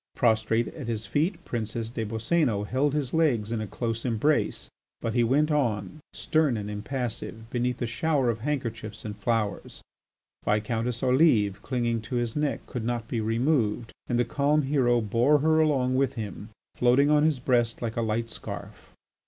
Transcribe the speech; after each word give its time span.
Prostrate 0.15 0.69
at 0.69 0.87
his 0.87 1.05
feet, 1.05 1.45
Princess 1.45 1.91
des 1.91 2.05
Boscénos 2.07 2.65
held 2.69 2.95
his 2.95 3.13
legs 3.13 3.51
in 3.51 3.61
a 3.61 3.67
close 3.67 4.03
embrace, 4.03 4.67
but 4.99 5.13
he 5.13 5.23
went 5.23 5.51
on, 5.51 5.99
stern 6.11 6.57
and 6.57 6.71
impassive, 6.71 7.47
beneath 7.51 7.79
a 7.83 7.85
shower 7.85 8.31
of 8.31 8.39
handkerchiefs 8.39 9.05
and 9.05 9.15
flowers. 9.19 9.83
Viscountess 10.43 11.03
Olive, 11.03 11.61
clinging 11.61 12.01
to 12.01 12.15
his 12.15 12.35
neck, 12.35 12.65
could 12.65 12.83
not 12.83 13.07
be 13.07 13.21
removed, 13.21 13.93
and 14.07 14.17
the 14.17 14.25
calm 14.25 14.63
hero 14.63 15.01
bore 15.01 15.37
her 15.37 15.59
along 15.59 15.93
with 15.93 16.15
him, 16.15 16.49
floating 16.73 17.11
on 17.11 17.21
his 17.23 17.37
breast 17.39 17.83
like 17.83 17.95
a 17.95 18.01
light 18.01 18.27
scarf. 18.27 18.95